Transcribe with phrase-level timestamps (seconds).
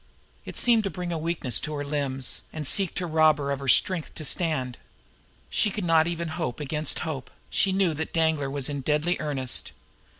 [0.45, 3.59] It seemed to bring a weakness to her limbs, and seek to rob her of
[3.59, 4.79] the strength to stand.
[5.47, 9.73] She could not even hope against hope; she knew that Danglar was in deadly earnest.